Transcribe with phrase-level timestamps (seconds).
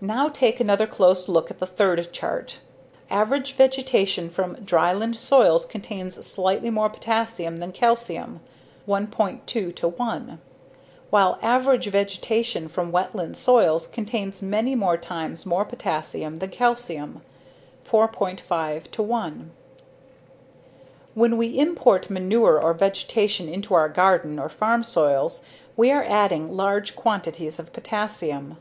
[0.00, 2.60] Now take another close look at the third chart.
[3.10, 8.38] Average vegetation from dryland soils contains slightly more potassium than calcium
[8.86, 10.38] (1.2:1)
[11.10, 17.22] while average vegetation from wetland soils contains many more times more potassium than calcium
[17.90, 19.46] (4.5:1).
[21.14, 25.44] When we import manure or vegetation into our garden or farm soils
[25.76, 28.58] we are adding large quantities of potassium.